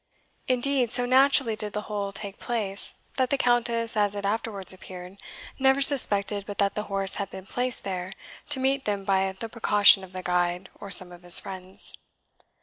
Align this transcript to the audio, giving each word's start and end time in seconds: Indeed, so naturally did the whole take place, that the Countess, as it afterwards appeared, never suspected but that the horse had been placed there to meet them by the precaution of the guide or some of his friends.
Indeed, 0.47 0.91
so 0.91 1.05
naturally 1.05 1.55
did 1.55 1.73
the 1.73 1.83
whole 1.83 2.11
take 2.11 2.39
place, 2.39 2.95
that 3.17 3.29
the 3.29 3.37
Countess, 3.37 3.95
as 3.95 4.15
it 4.15 4.25
afterwards 4.25 4.73
appeared, 4.73 5.17
never 5.59 5.79
suspected 5.79 6.47
but 6.47 6.57
that 6.57 6.73
the 6.73 6.85
horse 6.89 7.17
had 7.17 7.29
been 7.29 7.45
placed 7.45 7.83
there 7.83 8.13
to 8.49 8.59
meet 8.59 8.85
them 8.85 9.03
by 9.03 9.31
the 9.31 9.47
precaution 9.47 10.03
of 10.03 10.11
the 10.11 10.23
guide 10.23 10.69
or 10.79 10.89
some 10.89 11.11
of 11.11 11.21
his 11.21 11.39
friends. 11.39 11.93